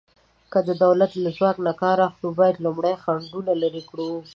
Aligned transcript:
که 0.51 0.59
د 0.67 0.69
دولت 0.83 1.11
له 1.23 1.29
ځواک 1.37 1.57
نه 1.67 1.73
کار 1.81 1.97
اخلو، 2.07 2.29
باید 2.39 2.61
لومړی 2.65 2.93
خنډونه 3.03 3.51
لرې 3.61 3.81
کړو. 3.89 4.09